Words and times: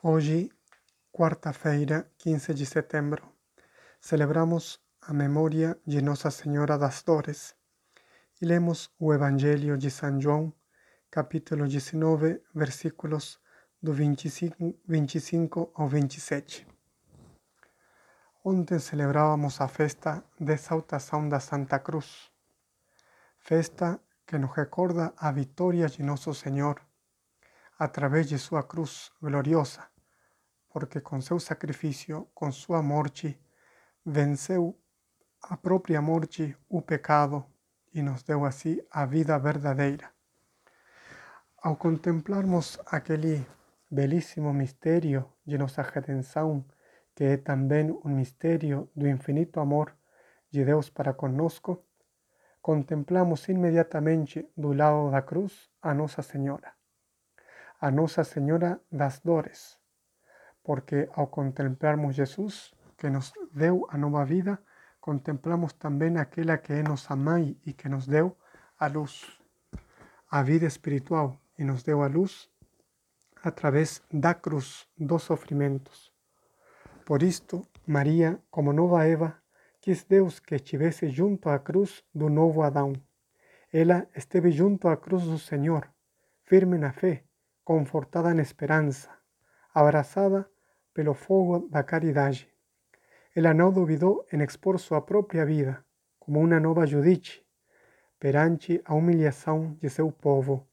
Hoje, 0.00 0.48
quarta-feira, 1.10 2.08
15 2.18 2.54
de 2.54 2.64
setembro, 2.64 3.20
celebramos 4.00 4.80
a 5.02 5.12
memória 5.12 5.76
de 5.84 6.00
Nossa 6.00 6.30
Senhora 6.30 6.78
das 6.78 7.02
Dores 7.02 7.56
e 8.40 8.46
lemos 8.46 8.92
o 8.96 9.12
Evangelho 9.12 9.76
de 9.76 9.90
São 9.90 10.20
João, 10.20 10.52
capítulo 11.10 11.66
19, 11.66 12.40
versículos 12.54 13.40
do 13.82 13.92
25, 13.92 14.78
25 14.86 15.72
ao 15.74 15.88
27. 15.88 16.64
Ontem 18.44 18.78
celebrávamos 18.78 19.60
a 19.60 19.66
festa 19.66 20.22
de 20.38 20.52
exaltação 20.52 21.28
da 21.28 21.40
Santa 21.40 21.80
Cruz, 21.80 22.30
festa 23.40 24.00
que 24.24 24.38
nos 24.38 24.54
recorda 24.54 25.12
a 25.16 25.32
vitória 25.32 25.88
de 25.88 26.04
Nosso 26.04 26.32
Senhor 26.32 26.87
a 27.78 27.86
través 27.86 28.28
de 28.28 28.36
sua 28.38 28.64
cruz 28.64 29.12
gloriosa, 29.22 29.86
porque 30.68 31.00
com 31.00 31.20
seu 31.20 31.38
sacrifício, 31.38 32.28
com 32.34 32.50
sua 32.50 32.82
morte, 32.82 33.40
venceu 34.04 34.76
a 35.40 35.56
própria 35.56 36.02
morte, 36.02 36.56
o 36.68 36.82
pecado, 36.82 37.44
e 37.94 38.02
nos 38.02 38.24
deu 38.24 38.44
assim 38.44 38.80
a 38.90 39.06
vida 39.06 39.38
verdadeira. 39.38 40.10
Ao 41.62 41.76
contemplarmos 41.76 42.78
aquele 42.86 43.46
belíssimo 43.88 44.52
mistério 44.52 45.24
de 45.46 45.56
nossa 45.56 45.82
redenção, 45.82 46.64
que 47.14 47.24
é 47.24 47.36
também 47.36 47.90
um 48.04 48.10
mistério 48.10 48.90
do 48.94 49.06
infinito 49.06 49.60
amor 49.60 49.96
de 50.50 50.64
Deus 50.64 50.90
para 50.90 51.14
conosco, 51.14 51.84
contemplamos 52.60 53.48
imediatamente 53.48 54.50
do 54.56 54.72
lado 54.72 55.10
da 55.10 55.22
cruz 55.22 55.70
a 55.80 55.94
Nossa 55.94 56.22
Senhora 56.22 56.77
a 57.80 57.90
Nossa 57.90 58.24
Senhora 58.24 58.80
das 58.90 59.20
Dores, 59.20 59.78
porque 60.62 61.08
ao 61.12 61.28
contemplarmos 61.28 62.14
Jesus, 62.14 62.74
que 62.96 63.08
nos 63.08 63.32
deu 63.52 63.86
a 63.88 63.96
nova 63.96 64.24
vida, 64.24 64.60
contemplamos 65.00 65.72
também 65.74 66.18
aquela 66.18 66.58
que 66.58 66.72
é 66.72 66.82
nossa 66.82 67.14
mãe 67.14 67.56
e 67.64 67.72
que 67.72 67.88
nos 67.88 68.06
deu 68.06 68.36
a 68.78 68.88
luz, 68.88 69.40
a 70.30 70.42
vida 70.42 70.66
espiritual, 70.66 71.40
e 71.56 71.64
nos 71.64 71.82
deu 71.82 72.02
a 72.02 72.06
luz 72.06 72.50
através 73.42 74.02
da 74.12 74.34
cruz 74.34 74.86
dos 74.96 75.22
sofrimentos. 75.22 76.12
Por 77.04 77.22
isto, 77.22 77.66
Maria, 77.86 78.40
como 78.50 78.72
nova 78.72 79.06
Eva, 79.06 79.40
quis 79.80 80.04
Deus 80.04 80.40
que 80.40 80.56
estivesse 80.56 81.08
junto 81.08 81.48
à 81.48 81.58
cruz 81.58 82.04
do 82.14 82.28
novo 82.28 82.62
Adão. 82.62 82.92
Ela 83.72 84.06
esteve 84.14 84.50
junto 84.50 84.88
à 84.88 84.96
cruz 84.96 85.24
do 85.24 85.38
Senhor, 85.38 85.88
firme 86.44 86.76
na 86.76 86.92
fé, 86.92 87.24
confortada 87.68 88.30
en 88.30 88.40
esperanza, 88.40 89.10
abrazada 89.74 90.50
pelo 90.94 91.12
fogo 91.12 91.68
da 91.68 91.84
caridade. 91.84 92.48
Ela 93.34 93.52
não 93.52 93.70
duvidou 93.70 94.24
em 94.32 94.42
expor 94.42 94.78
sua 94.78 95.04
própria 95.04 95.44
vida, 95.44 95.84
como 96.18 96.40
uma 96.40 96.58
nova 96.58 96.86
Judice, 96.86 97.44
perante 98.18 98.80
a 98.86 98.94
humilhação 98.94 99.76
de 99.82 99.90
seu 99.90 100.10
povo, 100.10 100.66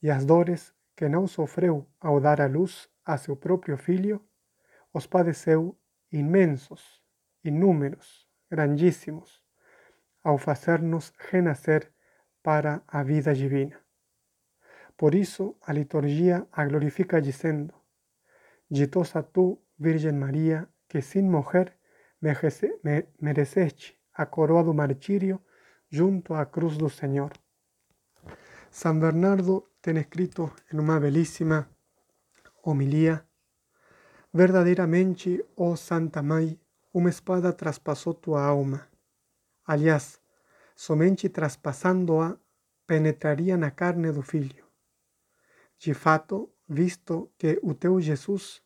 e 0.00 0.08
as 0.08 0.24
dores 0.24 0.72
que 0.94 1.08
não 1.08 1.26
sofreu 1.26 1.84
ao 2.00 2.20
dar 2.20 2.40
a 2.40 2.46
luz 2.46 2.88
a 3.04 3.18
seu 3.18 3.34
próprio 3.34 3.76
filho, 3.76 4.24
os 4.94 5.08
padeceu 5.08 5.76
imensos, 6.12 7.02
inúmeros, 7.42 8.28
grandíssimos, 8.48 9.42
ao 10.22 10.38
fazer-nos 10.38 11.12
para 12.44 12.80
a 12.86 13.02
vida 13.02 13.34
divina. 13.34 13.85
Por 14.96 15.14
isso 15.14 15.56
a 15.62 15.72
liturgia 15.72 16.46
a 16.52 16.64
glorifica 16.64 17.20
dizendo: 17.20 17.74
Ditosa 18.70 19.22
tu, 19.22 19.58
Virgem 19.78 20.12
Maria, 20.12 20.68
que 20.88 21.02
sem 21.02 21.22
morrer 21.22 21.76
mereceste 23.20 23.98
a 24.14 24.24
coroa 24.24 24.64
do 24.64 24.72
martírio 24.72 25.40
junto 25.90 26.34
à 26.34 26.46
cruz 26.46 26.76
do 26.76 26.88
Senhor. 26.88 27.32
São 28.70 28.98
Bernardo 28.98 29.68
tem 29.80 29.98
escrito 29.98 30.50
em 30.72 30.78
uma 30.78 30.98
belíssima 30.98 31.68
homilia: 32.62 33.24
Verdadeiramente, 34.32 35.44
oh 35.54 35.76
Santa 35.76 36.22
Mãe, 36.22 36.58
uma 36.92 37.10
espada 37.10 37.52
traspassou 37.52 38.14
tua 38.14 38.42
alma. 38.42 38.88
Aliás, 39.66 40.18
somente 40.74 41.28
traspassando-a 41.28 42.36
penetraria 42.86 43.56
na 43.56 43.70
carne 43.70 44.10
do 44.10 44.22
filho. 44.22 44.65
De 45.78 45.92
fato, 45.94 46.50
visto 46.68 47.30
que 47.38 47.58
o 47.62 47.74
teu 47.74 48.00
Jesus, 48.00 48.62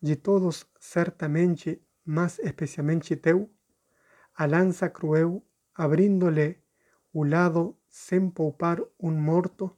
de 0.00 0.16
todos 0.16 0.66
certamente, 0.78 1.82
mas 2.04 2.38
especialmente 2.38 3.16
teu, 3.16 3.50
a 4.34 4.46
lança 4.46 4.88
cruel, 4.88 5.44
abrindo-lhe 5.74 6.58
o 7.12 7.24
lado 7.24 7.76
sem 7.88 8.30
poupar 8.30 8.80
um 8.98 9.10
morto, 9.10 9.74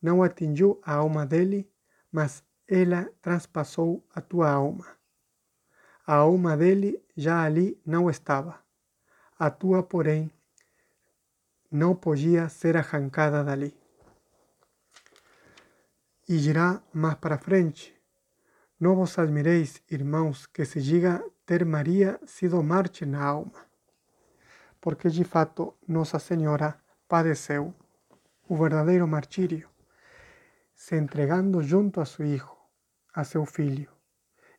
não 0.00 0.22
atingiu 0.22 0.80
a 0.82 0.94
alma 0.94 1.24
dele, 1.24 1.70
mas 2.12 2.44
ela 2.68 3.10
transpassou 3.20 4.06
a 4.14 4.20
tua 4.20 4.50
alma. 4.50 4.86
A 6.06 6.14
alma 6.14 6.56
dele 6.56 7.02
já 7.16 7.42
ali 7.42 7.80
não 7.84 8.10
estava. 8.10 8.62
A 9.38 9.50
tua, 9.50 9.82
porém, 9.82 10.30
não 11.70 11.94
podia 11.94 12.48
ser 12.48 12.76
arrancada 12.76 13.42
dali. 13.42 13.74
E 16.26 16.38
dirá 16.38 16.82
mais 16.94 17.16
para 17.16 17.36
frente: 17.36 17.94
Não 18.80 18.96
vos 18.96 19.18
admireis, 19.18 19.82
irmãos, 19.90 20.46
que 20.46 20.64
se 20.64 20.80
diga 20.80 21.22
ter 21.44 21.66
Maria 21.66 22.18
sido 22.24 22.62
Marte 22.62 23.04
na 23.04 23.22
alma, 23.22 23.66
porque 24.80 25.10
de 25.10 25.22
fato 25.22 25.76
Nossa 25.86 26.18
Senhora 26.18 26.80
padeceu 27.06 27.74
o 28.48 28.56
verdadeiro 28.56 29.06
martírio, 29.06 29.68
se 30.74 30.96
entregando 30.96 31.62
junto 31.62 32.00
a 32.00 32.06
seu 32.06 32.24
Hijo, 32.24 32.56
a 33.12 33.22
seu 33.22 33.44
Filho, 33.44 33.92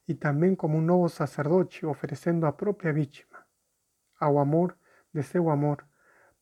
e 0.08 0.14
também 0.14 0.54
como 0.54 0.78
um 0.78 0.82
novo 0.82 1.10
sacerdote, 1.10 1.84
oferecendo 1.84 2.46
a 2.46 2.54
própria 2.54 2.94
vítima, 2.94 3.44
ao 4.20 4.38
amor 4.38 4.78
de 5.12 5.24
seu 5.24 5.50
amor 5.50 5.84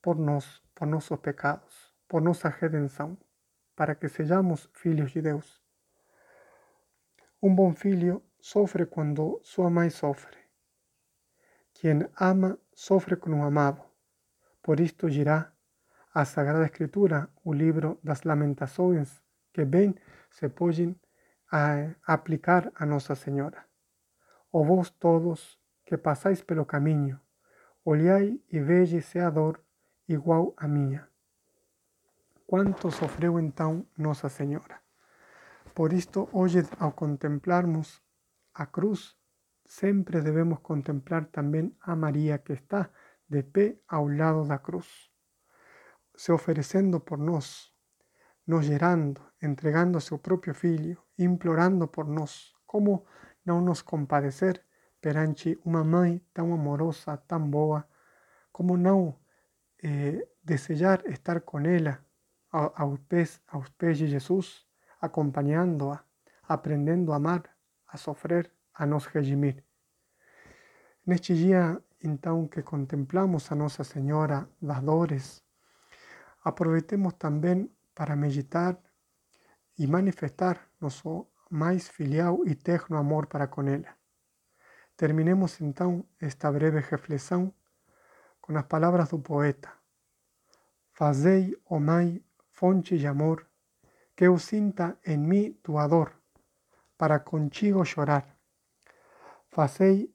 por 0.02 0.18
nós, 0.18 0.62
por 0.76 0.86
nossos 0.86 1.18
pecados, 1.22 1.96
por 2.10 2.22
nossa 2.22 2.50
redenção 2.50 3.18
para 3.76 3.96
que 3.96 4.08
sejamos 4.08 4.70
filhos 4.74 5.12
de 5.12 5.22
Deus. 5.22 5.62
Um 7.42 7.54
bom 7.54 7.74
filho 7.74 8.24
sofre 8.40 8.86
quando 8.86 9.40
sua 9.44 9.70
mãe 9.70 9.90
sofre. 9.90 10.38
Quem 11.74 12.08
ama 12.20 12.58
sofre 12.74 13.16
com 13.16 13.32
o 13.32 13.44
amado. 13.44 13.84
Por 14.62 14.80
isto 14.80 15.10
dirá 15.10 15.52
a 16.14 16.24
Sagrada 16.24 16.66
Escritura, 16.66 17.30
o 17.44 17.52
livro 17.52 18.00
das 18.04 18.24
Lamentações, 18.24 19.22
que 19.52 19.66
bem 19.66 19.96
se 20.32 20.48
podem 20.48 20.96
aplicar 22.06 22.72
a 22.76 22.86
Nossa 22.86 23.16
Senhora. 23.16 23.66
Ou 24.52 24.64
vós 24.64 24.90
todos 24.90 25.60
que 25.86 25.98
passais 25.98 26.42
pelo 26.42 26.66
caminho, 26.66 27.20
olhai 27.84 28.40
e 28.50 28.60
veja 28.60 29.02
se 29.02 29.20
a 29.20 29.30
dor 29.30 29.60
igual 30.08 30.54
a 30.58 30.68
minha 30.68 31.13
quanto 32.54 32.92
sofreu 32.92 33.40
então 33.40 33.84
Nossa 33.98 34.30
Senhora. 34.30 34.80
Por 35.74 35.92
isto, 35.92 36.30
hoje, 36.32 36.60
ao 36.78 36.92
contemplarmos 36.92 38.00
a 38.54 38.68
cruz, 38.68 39.18
sempre 39.66 40.22
devemos 40.22 40.60
contemplar 40.60 41.26
também 41.32 41.76
a 41.82 41.96
Maria 41.96 42.38
que 42.38 42.54
está 42.54 42.92
de 43.28 43.42
pé 43.42 43.80
ao 43.88 44.08
lado 44.08 44.48
da 44.48 44.60
cruz, 44.60 45.10
se 46.16 46.32
oferecendo 46.32 47.00
por 47.00 47.18
nós, 47.18 47.74
nos 48.46 48.66
gerando, 48.66 49.20
entregando 49.42 50.00
seu 50.00 50.20
próprio 50.20 50.54
Filho, 50.54 51.02
implorando 51.18 51.88
por 51.88 52.06
nós. 52.06 52.54
Como 52.68 53.04
não 53.44 53.62
nos 53.62 53.82
compadecer 53.82 54.64
perante 55.02 55.60
uma 55.66 55.84
mãe 55.84 56.24
tão 56.32 56.54
amorosa, 56.54 57.18
tão 57.18 57.50
boa? 57.50 57.84
Como 58.52 58.78
não 58.78 59.20
eh, 59.84 60.28
desejar 60.44 61.04
estar 61.08 61.42
com 61.42 61.60
ela 61.62 61.98
aos 62.54 63.70
pés 63.70 63.98
de 63.98 64.08
Jesus, 64.08 64.66
acompanhando-a, 65.02 66.04
aprendendo 66.48 67.12
a 67.12 67.16
amar, 67.16 67.44
a 67.88 67.98
sofrer, 67.98 68.52
a 68.74 68.86
nos 68.86 69.06
redimir. 69.08 69.64
Neste 71.06 71.36
dia, 71.36 71.82
então, 72.02 72.48
que 72.48 72.62
contemplamos 72.62 73.52
a 73.52 73.56
Nossa 73.56 73.84
Senhora 73.84 74.48
das 74.62 74.82
Dores, 74.82 75.44
aproveitemos 76.44 77.14
também 77.14 77.70
para 77.96 78.16
meditar 78.16 78.78
e 79.78 79.88
manifestar 79.88 80.70
nosso 80.80 81.28
mais 81.50 81.88
filial 81.88 82.46
e 82.46 82.56
terno 82.56 82.98
amor 82.98 83.28
para 83.28 83.48
com 83.48 83.64
ela. 83.64 83.96
Terminemos 84.96 85.60
então 85.60 86.06
esta 86.20 86.52
breve 86.52 86.80
reflexão 86.80 87.54
com 88.40 88.56
as 88.58 88.66
palavras 88.66 89.10
do 89.10 89.20
poeta. 89.20 89.72
Fazei, 90.94 91.56
ó 91.66 91.76
oh 91.76 91.80
Mãe, 91.80 92.24
fonte 92.64 92.98
de 92.98 93.06
amor, 93.06 93.46
que 94.16 94.26
eu 94.26 94.40
sinta 94.40 94.98
em 95.06 95.18
mim 95.18 95.52
tua 95.62 95.86
dor, 95.86 96.14
para 96.98 97.20
contigo 97.20 97.84
chorar. 97.84 98.26
Fazei 99.50 100.10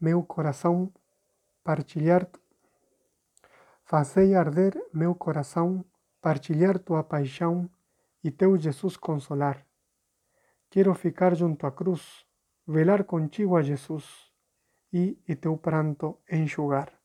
meu 0.00 0.22
coração 0.22 0.92
partilhar, 1.64 2.30
fazei 3.82 4.36
arder 4.36 4.72
meu 4.94 5.16
coração, 5.16 5.84
partilhar 6.20 6.78
tua 6.78 7.02
paixão 7.02 7.68
e 8.22 8.30
teu 8.30 8.56
Jesus 8.56 8.96
consolar. 8.96 9.66
Quero 10.70 10.94
ficar 10.94 11.34
junto 11.34 11.66
à 11.66 11.72
cruz, 11.72 12.24
velar 12.68 13.02
contigo 13.02 13.56
a 13.56 13.62
Jesus 13.62 14.30
e, 14.92 15.20
e 15.26 15.34
teu 15.34 15.56
pranto 15.56 16.20
enxugar. 16.30 16.99